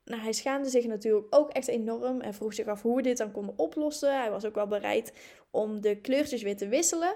Nou, 0.05 0.23
hij 0.23 0.33
schaamde 0.33 0.69
zich 0.69 0.87
natuurlijk 0.87 1.27
ook 1.35 1.51
echt 1.51 1.69
enorm 1.69 2.21
en 2.21 2.35
vroeg 2.35 2.55
zich 2.55 2.67
af 2.67 2.83
hoe 2.83 2.97
we 2.97 3.03
dit 3.03 3.17
dan 3.17 3.33
konden 3.33 3.59
oplossen. 3.59 4.19
Hij 4.19 4.31
was 4.31 4.45
ook 4.45 4.55
wel 4.55 4.67
bereid 4.67 5.13
om 5.51 5.81
de 5.81 6.01
kleurtjes 6.01 6.43
weer 6.43 6.57
te 6.57 6.69
wisselen. 6.69 7.15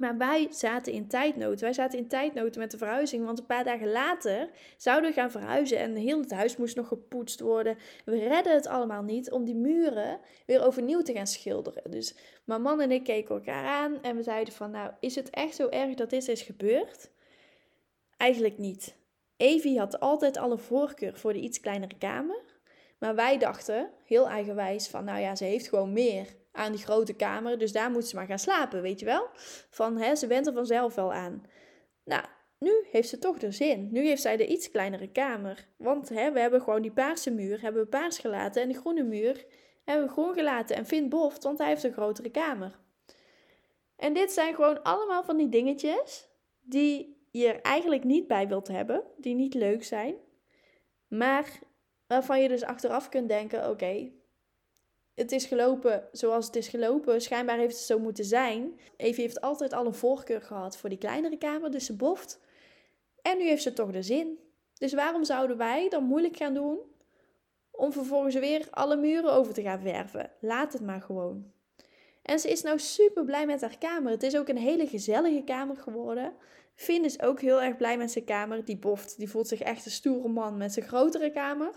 Maar 0.00 0.16
wij 0.16 0.46
zaten 0.50 0.92
in 0.92 1.08
tijdnood. 1.08 1.60
Wij 1.60 1.72
zaten 1.72 1.98
in 1.98 2.08
tijdnood 2.08 2.56
met 2.56 2.70
de 2.70 2.78
verhuizing. 2.78 3.24
Want 3.24 3.38
een 3.38 3.46
paar 3.46 3.64
dagen 3.64 3.90
later 3.90 4.48
zouden 4.76 5.10
we 5.10 5.16
gaan 5.16 5.30
verhuizen. 5.30 5.78
En 5.78 5.96
heel 5.96 6.20
het 6.20 6.30
huis 6.30 6.56
moest 6.56 6.76
nog 6.76 6.88
gepoetst 6.88 7.40
worden. 7.40 7.76
We 8.04 8.18
redden 8.18 8.54
het 8.54 8.66
allemaal 8.66 9.02
niet 9.02 9.30
om 9.30 9.44
die 9.44 9.54
muren 9.54 10.20
weer 10.46 10.64
overnieuw 10.64 11.02
te 11.02 11.12
gaan 11.12 11.26
schilderen. 11.26 11.90
Dus 11.90 12.14
mijn 12.44 12.62
man 12.62 12.80
en 12.80 12.90
ik 12.90 13.04
keken 13.04 13.34
elkaar 13.34 13.64
aan. 13.64 14.02
En 14.02 14.16
we 14.16 14.22
zeiden 14.22 14.54
van 14.54 14.70
nou, 14.70 14.92
is 15.00 15.14
het 15.14 15.30
echt 15.30 15.54
zo 15.54 15.68
erg 15.68 15.94
dat 15.94 16.10
dit 16.10 16.28
is 16.28 16.42
gebeurd? 16.42 17.10
Eigenlijk 18.16 18.58
niet. 18.58 18.96
Evie 19.36 19.78
had 19.78 20.00
altijd 20.00 20.36
alle 20.36 20.58
voorkeur 20.58 21.18
voor 21.18 21.32
de 21.32 21.40
iets 21.40 21.60
kleinere 21.60 21.98
kamer. 21.98 22.42
Maar 22.98 23.14
wij 23.14 23.38
dachten, 23.38 23.90
heel 24.04 24.28
eigenwijs, 24.28 24.88
van 24.88 25.04
nou 25.04 25.20
ja, 25.20 25.36
ze 25.36 25.44
heeft 25.44 25.68
gewoon 25.68 25.92
meer 25.92 26.26
aan 26.52 26.72
die 26.72 26.84
grote 26.84 27.12
kamer. 27.12 27.58
Dus 27.58 27.72
daar 27.72 27.90
moet 27.90 28.06
ze 28.06 28.16
maar 28.16 28.26
gaan 28.26 28.38
slapen, 28.38 28.82
weet 28.82 29.00
je 29.00 29.06
wel? 29.06 29.28
Van, 29.70 29.96
hè, 29.96 30.14
ze 30.14 30.26
went 30.26 30.46
er 30.46 30.52
vanzelf 30.52 30.94
wel 30.94 31.12
aan. 31.12 31.42
Nou, 32.04 32.24
nu 32.58 32.86
heeft 32.90 33.08
ze 33.08 33.18
toch 33.18 33.38
de 33.38 33.50
zin. 33.50 33.88
Nu 33.90 34.06
heeft 34.06 34.22
zij 34.22 34.36
de 34.36 34.46
iets 34.46 34.70
kleinere 34.70 35.10
kamer. 35.12 35.68
Want 35.76 36.08
hè, 36.08 36.32
we 36.32 36.40
hebben 36.40 36.62
gewoon 36.62 36.82
die 36.82 36.92
paarse 36.92 37.30
muur 37.30 37.62
hebben 37.62 37.82
we 37.82 37.88
paars 37.88 38.18
gelaten. 38.18 38.62
En 38.62 38.68
die 38.68 38.78
groene 38.78 39.02
muur 39.02 39.44
hebben 39.84 40.06
we 40.06 40.12
groen 40.12 40.34
gelaten. 40.34 40.76
En 40.76 40.86
vindt 40.86 41.08
boft, 41.08 41.42
want 41.42 41.58
hij 41.58 41.68
heeft 41.68 41.84
een 41.84 41.92
grotere 41.92 42.30
kamer. 42.30 42.78
En 43.96 44.12
dit 44.12 44.32
zijn 44.32 44.54
gewoon 44.54 44.82
allemaal 44.82 45.24
van 45.24 45.36
die 45.36 45.48
dingetjes 45.48 46.28
die 46.60 47.24
je 47.30 47.46
er 47.46 47.60
eigenlijk 47.60 48.04
niet 48.04 48.26
bij 48.26 48.48
wilt 48.48 48.68
hebben. 48.68 49.02
Die 49.16 49.34
niet 49.34 49.54
leuk 49.54 49.84
zijn. 49.84 50.14
Maar 51.08 51.58
waarvan 52.06 52.42
je 52.42 52.48
dus 52.48 52.62
achteraf 52.62 53.08
kunt 53.08 53.28
denken, 53.28 53.70
oké, 53.70 54.10
het 55.14 55.32
is 55.32 55.44
gelopen 55.44 56.08
zoals 56.12 56.46
het 56.46 56.56
is 56.56 56.68
gelopen. 56.68 57.20
Schijnbaar 57.20 57.58
heeft 57.58 57.76
het 57.76 57.84
zo 57.84 57.98
moeten 57.98 58.24
zijn. 58.24 58.80
Evie 58.96 59.22
heeft 59.22 59.40
altijd 59.40 59.72
al 59.72 59.86
een 59.86 59.94
voorkeur 59.94 60.42
gehad 60.42 60.76
voor 60.76 60.88
die 60.88 60.98
kleinere 60.98 61.38
kamer, 61.38 61.70
dus 61.70 61.84
ze 61.86 61.96
boft. 61.96 62.40
En 63.22 63.38
nu 63.38 63.44
heeft 63.44 63.62
ze 63.62 63.72
toch 63.72 63.90
de 63.90 64.02
zin. 64.02 64.38
Dus 64.74 64.92
waarom 64.92 65.24
zouden 65.24 65.56
wij 65.56 65.88
dan 65.88 66.04
moeilijk 66.04 66.36
gaan 66.36 66.54
doen 66.54 66.78
om 67.70 67.92
vervolgens 67.92 68.34
weer 68.34 68.68
alle 68.70 68.96
muren 68.96 69.32
over 69.32 69.54
te 69.54 69.62
gaan 69.62 69.80
verven? 69.80 70.30
Laat 70.40 70.72
het 70.72 70.82
maar 70.82 71.00
gewoon. 71.00 71.52
En 72.22 72.38
ze 72.38 72.50
is 72.50 72.62
nou 72.62 72.78
super 72.78 73.24
blij 73.24 73.46
met 73.46 73.60
haar 73.60 73.78
kamer. 73.78 74.10
Het 74.10 74.22
is 74.22 74.36
ook 74.36 74.48
een 74.48 74.56
hele 74.56 74.86
gezellige 74.86 75.42
kamer 75.44 75.76
geworden. 75.76 76.34
Finn 76.74 77.04
is 77.04 77.22
ook 77.22 77.40
heel 77.40 77.62
erg 77.62 77.76
blij 77.76 77.96
met 77.96 78.10
zijn 78.10 78.24
kamer. 78.24 78.64
Die 78.64 78.78
boft, 78.78 79.18
die 79.18 79.30
voelt 79.30 79.48
zich 79.48 79.60
echt 79.60 79.84
een 79.84 79.90
stoere 79.90 80.28
man 80.28 80.56
met 80.56 80.72
zijn 80.72 80.86
grotere 80.86 81.30
kamer. 81.30 81.70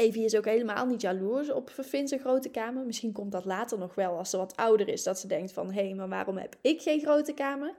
Evie 0.00 0.24
is 0.24 0.36
ook 0.36 0.44
helemaal 0.44 0.86
niet 0.86 1.00
jaloers 1.00 1.50
op 1.50 1.70
Vince 1.70 2.18
grote 2.18 2.48
kamer. 2.50 2.86
Misschien 2.86 3.12
komt 3.12 3.32
dat 3.32 3.44
later 3.44 3.78
nog 3.78 3.94
wel 3.94 4.18
als 4.18 4.30
ze 4.30 4.36
wat 4.36 4.56
ouder 4.56 4.88
is. 4.88 5.02
Dat 5.02 5.18
ze 5.18 5.26
denkt 5.26 5.52
van, 5.52 5.72
hé, 5.72 5.84
hey, 5.84 5.94
maar 5.94 6.08
waarom 6.08 6.36
heb 6.36 6.56
ik 6.60 6.82
geen 6.82 7.00
grote 7.00 7.32
kamer? 7.32 7.74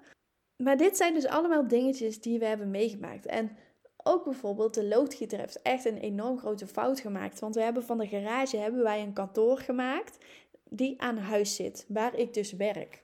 Maar 0.63 0.77
dit 0.77 0.97
zijn 0.97 1.13
dus 1.13 1.25
allemaal 1.25 1.67
dingetjes 1.67 2.21
die 2.21 2.39
we 2.39 2.45
hebben 2.45 2.71
meegemaakt. 2.71 3.25
En 3.25 3.57
ook 4.03 4.23
bijvoorbeeld 4.23 4.73
de 4.73 4.88
loodgieter 4.88 5.39
heeft 5.39 5.61
echt 5.61 5.85
een 5.85 5.97
enorm 5.97 6.39
grote 6.39 6.67
fout 6.67 6.99
gemaakt. 6.99 7.39
Want 7.39 7.55
we 7.55 7.61
hebben 7.61 7.83
van 7.83 7.97
de 7.97 8.07
garage 8.07 8.57
hebben 8.57 8.83
wij 8.83 9.01
een 9.01 9.13
kantoor 9.13 9.57
gemaakt 9.57 10.17
die 10.69 11.01
aan 11.01 11.17
huis 11.17 11.55
zit, 11.55 11.85
waar 11.88 12.15
ik 12.15 12.33
dus 12.33 12.53
werk. 12.53 13.03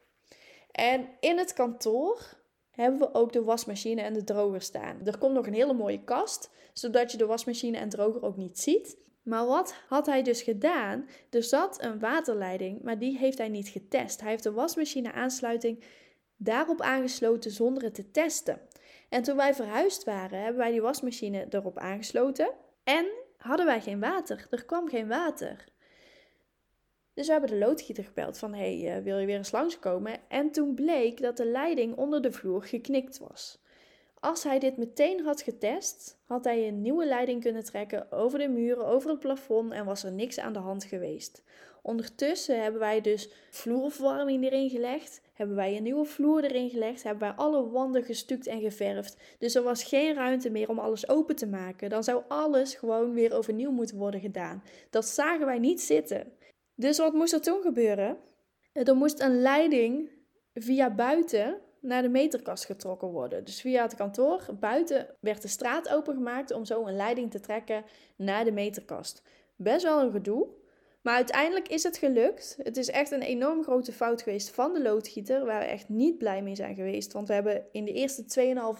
En 0.72 1.08
in 1.20 1.38
het 1.38 1.54
kantoor 1.54 2.38
hebben 2.76 3.00
we 3.00 3.14
ook 3.14 3.34
de 3.34 3.44
wasmachine 3.44 4.02
en 4.02 4.14
de 4.14 4.24
droger 4.24 4.62
staan. 4.62 5.00
Er 5.06 5.18
komt 5.18 5.34
nog 5.34 5.48
een 5.48 5.54
hele 5.54 5.74
mooie 5.74 6.04
kast, 6.04 6.50
zodat 6.74 7.12
je 7.12 7.18
de 7.18 7.26
wasmachine 7.26 7.78
en 7.78 7.90
droger 7.90 8.24
ook 8.24 8.38
niet 8.38 8.60
ziet. 8.60 8.98
Maar 9.24 9.46
wat 9.46 9.76
had 9.88 10.06
hij 10.06 10.24
dus 10.24 10.42
gedaan? 10.42 11.08
Er 11.30 11.44
zat 11.44 11.84
een 11.84 12.00
waterleiding, 12.00 12.82
maar 12.82 13.00
die 13.00 13.18
heeft 13.18 13.38
hij 13.38 13.50
niet 13.50 13.68
getest. 13.68 14.22
Hij 14.22 14.30
heeft 14.30 14.44
de 14.44 14.52
wasmachine 14.52 15.12
aansluiting 15.12 15.84
daarop 16.38 16.82
aangesloten 16.82 17.52
zonder 17.52 17.84
het 17.84 17.94
te 17.94 18.12
testen. 18.12 18.60
En 19.10 19.24
toen 19.24 19.36
wij 19.36 19.54
verhuisd 19.54 20.04
waren, 20.04 20.40
hebben 20.40 20.58
wij 20.58 20.72
die 20.72 20.82
wasmachine 20.82 21.48
erop 21.50 21.78
aangesloten 21.78 22.52
en 22.84 23.06
hadden 23.38 23.66
wij 23.66 23.82
geen 23.82 24.00
water. 24.00 24.48
Er 24.50 24.66
kwam 24.66 24.90
geen 24.90 25.08
water. 25.08 25.66
Dus 27.16 27.26
we 27.26 27.32
hebben 27.32 27.50
de 27.50 27.58
loodgieter 27.58 28.04
gebeld 28.04 28.38
van, 28.38 28.54
hey, 28.54 28.98
uh, 28.98 29.04
wil 29.04 29.18
je 29.18 29.26
weer 29.26 29.38
eens 29.38 29.52
langskomen? 29.52 30.20
En 30.28 30.52
toen 30.52 30.74
bleek 30.74 31.22
dat 31.22 31.38
de 31.38 31.46
leiding 31.46 31.96
onder 31.96 32.22
de 32.22 32.32
vloer 32.32 32.64
geknikt 32.64 33.18
was. 33.18 33.60
Als 34.20 34.44
hij 34.44 34.60
dit 34.60 34.78
meteen 34.78 35.24
had 35.24 35.42
getest, 35.42 36.18
had 36.26 36.44
hij 36.44 36.68
een 36.68 36.82
nieuwe 36.82 37.06
leiding 37.06 37.42
kunnen 37.42 37.64
trekken 37.64 38.12
over 38.12 38.40
de 38.40 38.48
muren, 38.48 38.86
over 38.86 39.10
het 39.10 39.20
plafond 39.20 39.72
en 39.72 39.86
was 39.86 40.04
er 40.04 40.12
niks 40.12 40.40
aan 40.40 40.54
de 40.54 40.60
hand 40.60 40.84
geweest. 40.84 41.44
Ondertussen 41.82 42.62
hebben 42.62 42.80
wij 42.80 43.02
dus 43.02 43.30
vloerverwarming 43.50 44.44
erin 44.44 44.70
gelegd. 44.70 45.22
Hebben 45.34 45.56
wij 45.56 45.78
een 45.78 45.84
nieuwe 45.84 46.06
vloer 46.06 46.44
erin 46.44 46.70
gelegd. 46.70 47.04
Hebben 47.04 47.28
wij 47.28 47.38
alle 47.38 47.70
wanden 47.70 48.04
gestuukt 48.04 48.48
en 48.48 48.62
geverfd. 48.62 49.18
Dus 49.40 49.56
er 49.56 49.64
was 49.64 49.84
geen 49.84 50.14
ruimte 50.14 50.50
meer 50.50 50.70
om 50.70 50.80
alles 50.80 51.10
open 51.10 51.36
te 51.36 51.48
maken. 51.48 51.90
Dan 51.90 52.04
zou 52.04 52.24
alles 52.28 52.76
gewoon 52.76 53.14
weer 53.14 53.34
overnieuw 53.34 53.72
moeten 53.72 53.98
worden 53.98 54.20
gedaan. 54.20 54.64
Dat 54.90 55.06
zagen 55.06 55.46
wij 55.46 55.60
niet 55.60 55.82
zitten. 55.82 56.34
Dus 56.76 56.98
wat 56.98 57.14
moest 57.14 57.34
er 57.34 57.42
toen 57.42 57.62
gebeuren? 57.62 58.18
Er 58.74 58.96
moest 58.96 59.22
een 59.22 59.42
leiding 59.42 60.10
via 60.54 60.96
buiten 60.96 61.62
naar 61.82 62.02
de 62.02 62.10
meterkast 62.10 62.66
getrokken 62.66 63.08
worden. 63.08 63.46
Dus 63.46 63.62
via 63.62 63.82
het 63.82 63.96
kantoor 63.96 64.46
buiten 64.60 65.08
werd 65.20 65.42
de 65.42 65.48
straat 65.48 65.90
opengemaakt 65.90 66.52
om 66.52 66.66
zo 66.66 66.86
een 66.86 66.96
leiding 66.96 67.32
te 67.32 67.40
trekken 67.40 67.84
naar 68.16 68.44
de 68.44 68.52
meterkast. 68.52 69.22
Best 69.56 69.84
wel 69.84 70.02
een 70.02 70.12
gedoe. 70.12 70.48
Maar 71.02 71.16
uiteindelijk 71.16 71.68
is 71.68 71.84
het 71.84 71.98
gelukt. 71.98 72.58
Het 72.64 72.78
is 72.78 72.90
echt 72.90 73.12
een 73.12 73.22
enorm 73.22 73.64
grote 73.64 73.92
fout 73.92 74.22
geweest 74.22 74.50
van 74.50 74.74
de 74.74 74.82
loodgieter, 74.82 75.46
waar 75.46 75.60
we 75.60 75.66
echt 75.66 75.90
niet 75.90 76.18
blij 76.18 76.42
mee 76.42 76.56
zijn 76.56 76.76
geweest. 76.76 77.14
Want 77.14 77.28
we 77.28 77.34
hebben 77.34 77.66
in 77.72 77.86
de 77.86 77.92
eerste 77.92 78.24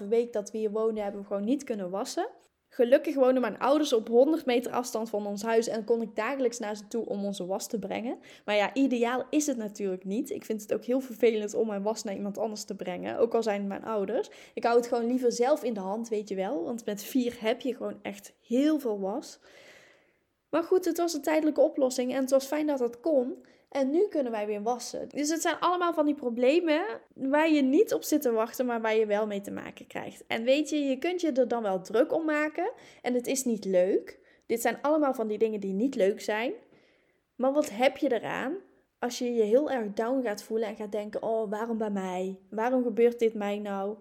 2,5 0.02 0.08
week 0.08 0.34
dat 0.34 0.52
we 0.52 0.58
hier 0.58 0.72
woonden, 0.72 1.04
hebben 1.04 1.22
we 1.22 1.28
gewoon 1.28 1.44
niet 1.44 1.64
kunnen 1.64 1.90
wassen. 1.90 2.28
Gelukkig 2.76 3.16
wonen 3.16 3.42
mijn 3.42 3.60
ouders 3.60 3.94
op 3.94 4.08
100 4.08 4.46
meter 4.46 4.72
afstand 4.72 5.10
van 5.10 5.28
ons 5.28 5.44
huis 5.44 5.68
en 5.68 5.84
kon 5.84 6.02
ik 6.02 6.16
dagelijks 6.16 6.60
naar 6.60 6.76
ze 6.76 6.88
toe 6.88 7.06
om 7.06 7.26
onze 7.26 7.46
was 7.46 7.68
te 7.68 7.80
brengen. 7.80 8.18
Maar 8.46 8.56
ja, 8.56 8.74
ideaal 8.74 9.26
is 9.30 9.48
het 9.48 9.58
natuurlijk 9.58 10.06
niet. 10.06 10.30
Ik 10.30 10.46
vind 10.46 10.62
het 10.62 10.74
ook 10.74 10.84
heel 10.84 11.00
vervelend 11.00 11.54
om 11.54 11.68
mijn 11.68 11.82
was 11.82 12.04
naar 12.04 12.16
iemand 12.16 12.38
anders 12.38 12.64
te 12.64 12.76
brengen, 12.76 13.18
ook 13.18 13.34
al 13.34 13.44
zijn 13.44 13.60
het 13.60 13.68
mijn 13.68 13.84
ouders. 13.84 14.30
Ik 14.54 14.64
hou 14.64 14.78
het 14.78 14.88
gewoon 14.88 15.06
liever 15.06 15.32
zelf 15.32 15.64
in 15.64 15.74
de 15.74 15.80
hand, 15.80 16.10
weet 16.10 16.30
je 16.30 16.36
wel, 16.36 16.64
want 16.64 16.86
met 16.86 17.04
vier 17.04 17.36
heb 17.40 17.62
je 17.62 17.76
gewoon 17.76 18.00
echt 18.02 18.34
heel 18.42 18.80
veel 18.80 19.00
was. 19.00 19.40
Maar 20.50 20.64
goed, 20.64 20.86
het 20.86 20.98
was 20.98 21.14
een 21.14 21.22
tijdelijke 21.22 21.62
oplossing 21.62 22.14
en 22.14 22.22
het 22.22 22.32
was 22.32 22.46
fijn 22.46 22.68
dat 22.68 22.80
dat 22.80 23.00
kon. 23.00 23.46
En 23.76 23.90
nu 23.90 24.08
kunnen 24.08 24.32
wij 24.32 24.46
weer 24.46 24.62
wassen. 24.62 25.10
Dus 25.10 25.30
het 25.30 25.42
zijn 25.42 25.60
allemaal 25.60 25.94
van 25.94 26.06
die 26.06 26.16
problemen 26.16 26.82
waar 27.14 27.50
je 27.50 27.62
niet 27.62 27.94
op 27.94 28.04
zit 28.04 28.22
te 28.22 28.32
wachten, 28.32 28.66
maar 28.66 28.82
waar 28.82 28.96
je 28.96 29.06
wel 29.06 29.28
mee 29.28 29.42
te 29.42 29.52
maken 29.52 29.88
krijgt. 29.88 30.24
En 30.28 30.44
weet 30.44 30.70
je, 30.70 30.78
je 30.78 30.98
kunt 30.98 31.22
je 31.22 31.32
er 31.32 31.48
dan 31.48 31.62
wel 31.64 31.82
druk 31.82 32.14
om 32.14 32.26
maken. 32.26 32.72
En 33.02 33.14
het 33.14 33.28
is 33.28 33.44
niet 33.44 33.66
leuk. 33.66 34.20
Dit 34.46 34.62
zijn 34.62 34.82
allemaal 34.82 35.14
van 35.14 35.28
die 35.28 35.38
dingen 35.38 35.60
die 35.60 35.74
niet 35.74 35.96
leuk 35.96 36.22
zijn. 36.22 36.54
Maar 37.36 37.54
wat 37.54 37.70
heb 37.70 37.98
je 37.98 38.14
eraan 38.14 38.56
als 39.00 39.18
je 39.18 39.34
je 39.34 39.44
heel 39.44 39.72
erg 39.72 39.94
down 39.94 40.22
gaat 40.24 40.44
voelen 40.44 40.68
en 40.68 40.76
gaat 40.76 40.92
denken: 40.92 41.24
oh, 41.24 41.50
waarom 41.50 41.78
bij 41.78 41.92
mij? 41.92 42.40
Waarom 42.50 42.84
gebeurt 42.84 43.20
dit 43.20 43.34
mij 43.34 43.60
nou? 43.60 43.98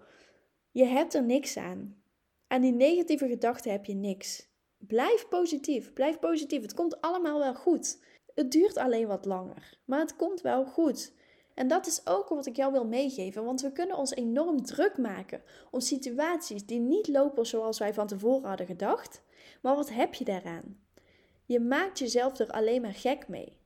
Je 0.70 0.84
hebt 0.84 1.14
er 1.14 1.22
niks 1.22 1.56
aan. 1.56 2.02
Aan 2.46 2.60
die 2.60 2.72
negatieve 2.72 3.28
gedachten 3.28 3.70
heb 3.70 3.84
je 3.84 3.94
niks. 3.94 4.48
Blijf 4.78 5.28
positief. 5.28 5.92
Blijf 5.92 6.18
positief. 6.18 6.62
Het 6.62 6.74
komt 6.74 7.00
allemaal 7.00 7.38
wel 7.38 7.54
goed. 7.54 7.98
Het 8.34 8.52
duurt 8.52 8.76
alleen 8.76 9.06
wat 9.06 9.24
langer, 9.24 9.78
maar 9.84 10.00
het 10.00 10.16
komt 10.16 10.40
wel 10.40 10.64
goed. 10.64 11.12
En 11.54 11.68
dat 11.68 11.86
is 11.86 12.06
ook 12.06 12.28
wat 12.28 12.46
ik 12.46 12.56
jou 12.56 12.72
wil 12.72 12.86
meegeven, 12.86 13.44
want 13.44 13.60
we 13.60 13.72
kunnen 13.72 13.96
ons 13.96 14.14
enorm 14.14 14.64
druk 14.64 14.98
maken 14.98 15.42
om 15.70 15.80
situaties 15.80 16.66
die 16.66 16.80
niet 16.80 17.08
lopen 17.08 17.46
zoals 17.46 17.78
wij 17.78 17.94
van 17.94 18.06
tevoren 18.06 18.48
hadden 18.48 18.66
gedacht. 18.66 19.22
Maar 19.62 19.76
wat 19.76 19.90
heb 19.90 20.14
je 20.14 20.24
daaraan? 20.24 20.78
Je 21.46 21.60
maakt 21.60 21.98
jezelf 21.98 22.38
er 22.38 22.50
alleen 22.50 22.82
maar 22.82 22.94
gek 22.94 23.28
mee. 23.28 23.56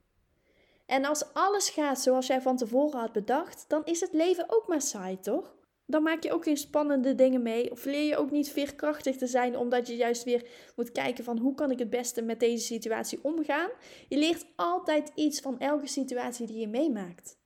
En 0.87 1.05
als 1.05 1.33
alles 1.33 1.69
gaat 1.69 2.01
zoals 2.01 2.27
jij 2.27 2.41
van 2.41 2.57
tevoren 2.57 3.01
had 3.01 3.13
bedacht, 3.13 3.65
dan 3.69 3.85
is 3.85 4.01
het 4.01 4.13
leven 4.13 4.45
ook 4.49 4.69
maar 4.69 4.83
saai, 4.83 5.21
toch? 5.21 5.57
Dan 5.91 6.03
maak 6.03 6.23
je 6.23 6.33
ook 6.33 6.45
geen 6.45 6.57
spannende 6.57 7.15
dingen 7.15 7.43
mee. 7.43 7.71
Of 7.71 7.85
leer 7.85 8.05
je 8.05 8.17
ook 8.17 8.31
niet 8.31 8.51
veerkrachtig 8.51 9.17
te 9.17 9.27
zijn, 9.27 9.57
omdat 9.57 9.87
je 9.87 9.97
juist 9.97 10.25
weer 10.25 10.47
moet 10.77 10.93
kijken 10.93 11.25
van 11.25 11.39
hoe 11.39 11.55
kan 11.55 11.71
ik 11.71 11.79
het 11.79 11.91
beste 11.91 12.23
met 12.23 12.41
deze 12.41 12.65
situatie 12.65 13.19
omgaan. 13.23 13.71
Je 14.09 14.19
leert 14.19 14.47
altijd 14.57 15.13
iets 15.15 15.41
van 15.41 15.59
elke 15.59 15.87
situatie 15.87 16.47
die 16.47 16.61
je 16.61 16.69
meemaakt. 16.69 17.37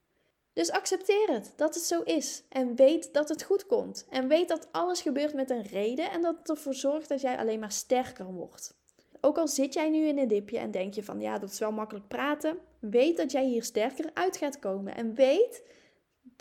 Dus 0.53 0.71
accepteer 0.71 1.27
het 1.27 1.53
dat 1.55 1.75
het 1.75 1.83
zo 1.83 2.01
is 2.01 2.43
en 2.49 2.75
weet 2.75 3.13
dat 3.13 3.29
het 3.29 3.43
goed 3.43 3.65
komt. 3.65 4.05
En 4.09 4.27
weet 4.27 4.47
dat 4.47 4.67
alles 4.71 5.01
gebeurt 5.01 5.33
met 5.33 5.49
een 5.49 5.63
reden 5.63 6.11
en 6.11 6.21
dat 6.21 6.37
het 6.37 6.49
ervoor 6.49 6.73
zorgt 6.73 7.09
dat 7.09 7.21
jij 7.21 7.37
alleen 7.37 7.59
maar 7.59 7.71
sterker 7.71 8.25
wordt. 8.25 8.77
Ook 9.21 9.37
al 9.37 9.47
zit 9.47 9.73
jij 9.73 9.89
nu 9.89 10.05
in 10.05 10.17
een 10.17 10.27
dipje 10.27 10.57
en 10.57 10.71
denk 10.71 10.93
je 10.93 11.03
van 11.03 11.21
ja, 11.21 11.37
dat 11.37 11.51
is 11.51 11.59
wel 11.59 11.71
makkelijk 11.71 12.07
praten, 12.07 12.57
weet 12.79 13.17
dat 13.17 13.31
jij 13.31 13.45
hier 13.45 13.63
sterker 13.63 14.09
uit 14.13 14.37
gaat 14.37 14.59
komen. 14.59 14.95
En 14.95 15.15
weet 15.15 15.63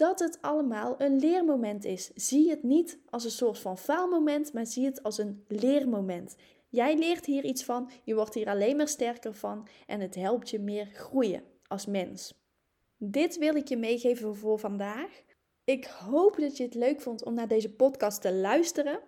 dat 0.02 0.18
het 0.18 0.38
allemaal 0.40 0.94
een 0.98 1.18
leermoment 1.18 1.84
is. 1.84 2.10
Zie 2.14 2.50
het 2.50 2.62
niet 2.62 2.98
als 3.10 3.24
een 3.24 3.30
soort 3.30 3.58
van 3.58 3.78
faalmoment, 3.78 4.52
maar 4.52 4.66
zie 4.66 4.84
het 4.84 5.02
als 5.02 5.18
een 5.18 5.44
leermoment. 5.48 6.36
Jij 6.68 6.98
leert 6.98 7.26
hier 7.26 7.44
iets 7.44 7.64
van, 7.64 7.90
je 8.04 8.14
wordt 8.14 8.34
hier 8.34 8.48
alleen 8.48 8.76
maar 8.76 8.88
sterker 8.88 9.34
van 9.34 9.68
en 9.86 10.00
het 10.00 10.14
helpt 10.14 10.50
je 10.50 10.58
meer 10.58 10.86
groeien 10.86 11.42
als 11.66 11.86
mens. 11.86 12.34
Dit 12.96 13.38
wil 13.38 13.54
ik 13.54 13.68
je 13.68 13.76
meegeven 13.76 14.36
voor 14.36 14.58
vandaag. 14.58 15.22
Ik 15.64 15.84
hoop 15.84 16.36
dat 16.36 16.56
je 16.56 16.64
het 16.64 16.74
leuk 16.74 17.00
vond 17.00 17.24
om 17.24 17.34
naar 17.34 17.48
deze 17.48 17.70
podcast 17.70 18.20
te 18.20 18.32
luisteren. 18.32 19.00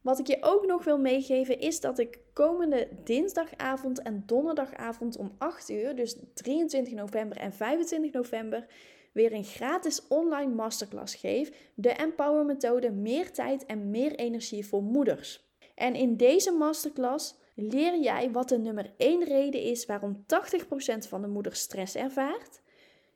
Wat 0.00 0.18
ik 0.18 0.26
je 0.26 0.38
ook 0.40 0.66
nog 0.66 0.84
wil 0.84 0.98
meegeven 0.98 1.58
is 1.58 1.80
dat 1.80 1.98
ik 1.98 2.20
komende 2.32 2.88
dinsdagavond 3.04 4.02
en 4.02 4.22
donderdagavond 4.26 5.16
om 5.16 5.34
8 5.38 5.70
uur, 5.70 5.96
dus 5.96 6.16
23 6.34 6.92
november 6.92 7.36
en 7.36 7.52
25 7.52 8.12
november, 8.12 8.66
weer 9.12 9.32
een 9.32 9.44
gratis 9.44 10.08
online 10.08 10.54
masterclass 10.54 11.14
geef, 11.14 11.70
de 11.74 11.90
Empower 11.90 12.44
methode 12.44 12.90
meer 12.90 13.32
tijd 13.32 13.66
en 13.66 13.90
meer 13.90 14.14
energie 14.14 14.66
voor 14.66 14.82
moeders. 14.82 15.50
En 15.74 15.94
in 15.94 16.16
deze 16.16 16.52
masterclass 16.52 17.34
leer 17.54 18.00
jij 18.00 18.30
wat 18.30 18.48
de 18.48 18.58
nummer 18.58 18.92
1 18.96 19.24
reden 19.24 19.60
is 19.60 19.86
waarom 19.86 20.24
80% 20.24 21.08
van 21.08 21.20
de 21.20 21.28
moeders 21.28 21.60
stress 21.60 21.94
ervaart. 21.94 22.60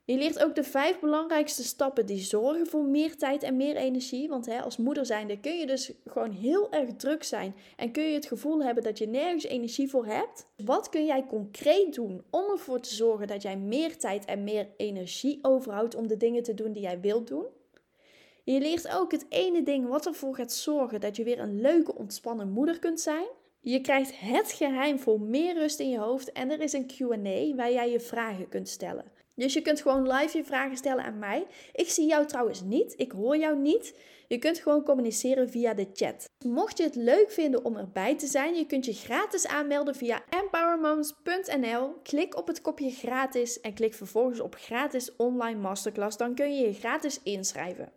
Je 0.07 0.17
leert 0.17 0.43
ook 0.43 0.55
de 0.55 0.63
vijf 0.63 0.99
belangrijkste 0.99 1.63
stappen 1.63 2.05
die 2.05 2.19
zorgen 2.19 2.67
voor 2.67 2.83
meer 2.83 3.17
tijd 3.17 3.43
en 3.43 3.55
meer 3.55 3.75
energie. 3.75 4.29
Want 4.29 4.45
hè, 4.45 4.61
als 4.61 4.77
moeder 4.77 5.05
zijnde 5.05 5.39
kun 5.39 5.57
je 5.57 5.65
dus 5.65 5.91
gewoon 6.05 6.31
heel 6.31 6.71
erg 6.71 6.95
druk 6.95 7.23
zijn 7.23 7.55
en 7.75 7.91
kun 7.91 8.03
je 8.03 8.13
het 8.13 8.25
gevoel 8.25 8.63
hebben 8.63 8.83
dat 8.83 8.97
je 8.97 9.07
nergens 9.07 9.43
energie 9.43 9.89
voor 9.89 10.05
hebt. 10.05 10.47
Wat 10.65 10.89
kun 10.89 11.05
jij 11.05 11.25
concreet 11.25 11.93
doen 11.93 12.23
om 12.29 12.43
ervoor 12.51 12.79
te 12.79 12.95
zorgen 12.95 13.27
dat 13.27 13.41
jij 13.41 13.57
meer 13.57 13.97
tijd 13.97 14.25
en 14.25 14.43
meer 14.43 14.67
energie 14.77 15.39
overhoudt 15.41 15.95
om 15.95 16.07
de 16.07 16.17
dingen 16.17 16.43
te 16.43 16.53
doen 16.53 16.71
die 16.71 16.81
jij 16.81 16.99
wilt 16.99 17.27
doen? 17.27 17.45
Je 18.43 18.59
leert 18.59 18.95
ook 18.95 19.11
het 19.11 19.25
ene 19.29 19.63
ding 19.63 19.87
wat 19.87 20.05
ervoor 20.05 20.35
gaat 20.35 20.53
zorgen 20.53 20.99
dat 20.99 21.15
je 21.15 21.23
weer 21.23 21.39
een 21.39 21.61
leuke, 21.61 21.95
ontspannen 21.95 22.49
moeder 22.49 22.79
kunt 22.79 22.99
zijn. 22.99 23.27
Je 23.59 23.81
krijgt 23.81 24.19
het 24.19 24.51
geheim 24.51 24.99
voor 24.99 25.21
meer 25.21 25.53
rust 25.53 25.79
in 25.79 25.89
je 25.89 25.99
hoofd 25.99 26.31
en 26.31 26.51
er 26.51 26.61
is 26.61 26.73
een 26.73 26.87
QA 26.87 27.55
waar 27.55 27.71
jij 27.71 27.91
je 27.91 27.99
vragen 27.99 28.49
kunt 28.49 28.69
stellen. 28.69 29.16
Dus 29.37 29.53
je 29.53 29.61
kunt 29.61 29.81
gewoon 29.81 30.11
live 30.11 30.37
je 30.37 30.43
vragen 30.43 30.77
stellen 30.77 31.03
aan 31.03 31.19
mij. 31.19 31.47
Ik 31.73 31.89
zie 31.89 32.07
jou 32.07 32.25
trouwens 32.25 32.61
niet, 32.61 32.93
ik 32.97 33.11
hoor 33.11 33.37
jou 33.37 33.57
niet. 33.57 33.99
Je 34.27 34.37
kunt 34.37 34.59
gewoon 34.59 34.83
communiceren 34.83 35.49
via 35.49 35.73
de 35.73 35.87
chat. 35.93 36.29
Mocht 36.45 36.77
je 36.77 36.83
het 36.83 36.95
leuk 36.95 37.31
vinden 37.31 37.65
om 37.65 37.75
erbij 37.75 38.17
te 38.17 38.27
zijn, 38.27 38.55
je 38.55 38.65
kunt 38.65 38.85
je 38.85 38.93
gratis 38.93 39.47
aanmelden 39.47 39.95
via 39.95 40.23
empowermoms.nl. 40.29 41.93
Klik 42.03 42.37
op 42.37 42.47
het 42.47 42.61
kopje 42.61 42.89
gratis 42.89 43.61
en 43.61 43.73
klik 43.73 43.93
vervolgens 43.93 44.39
op 44.39 44.55
gratis 44.55 45.15
online 45.15 45.59
masterclass. 45.59 46.17
Dan 46.17 46.35
kun 46.35 46.55
je 46.55 46.67
je 46.67 46.73
gratis 46.73 47.19
inschrijven. 47.23 47.91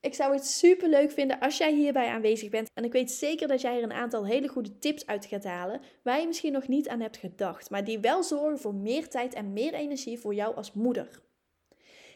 Ik 0.00 0.14
zou 0.14 0.34
het 0.34 0.46
super 0.46 0.88
leuk 0.88 1.10
vinden 1.10 1.38
als 1.38 1.58
jij 1.58 1.72
hierbij 1.72 2.08
aanwezig 2.08 2.48
bent. 2.48 2.70
En 2.74 2.84
ik 2.84 2.92
weet 2.92 3.10
zeker 3.10 3.48
dat 3.48 3.60
jij 3.60 3.76
er 3.76 3.82
een 3.82 3.92
aantal 3.92 4.26
hele 4.26 4.48
goede 4.48 4.78
tips 4.78 5.06
uit 5.06 5.26
gaat 5.26 5.44
halen. 5.44 5.80
Waar 6.02 6.20
je 6.20 6.26
misschien 6.26 6.52
nog 6.52 6.68
niet 6.68 6.88
aan 6.88 7.00
hebt 7.00 7.16
gedacht. 7.16 7.70
Maar 7.70 7.84
die 7.84 7.98
wel 7.98 8.22
zorgen 8.22 8.58
voor 8.58 8.74
meer 8.74 9.08
tijd 9.08 9.34
en 9.34 9.52
meer 9.52 9.74
energie 9.74 10.18
voor 10.18 10.34
jou 10.34 10.56
als 10.56 10.72
moeder. 10.72 11.22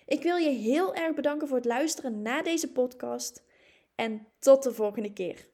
Ik 0.06 0.22
wil 0.22 0.36
je 0.36 0.50
heel 0.50 0.94
erg 0.94 1.14
bedanken 1.14 1.48
voor 1.48 1.56
het 1.56 1.66
luisteren 1.66 2.22
naar 2.22 2.42
deze 2.42 2.72
podcast. 2.72 3.42
En 3.94 4.26
tot 4.38 4.62
de 4.62 4.72
volgende 4.72 5.12
keer. 5.12 5.46